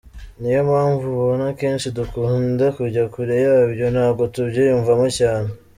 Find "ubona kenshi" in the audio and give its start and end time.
1.15-1.87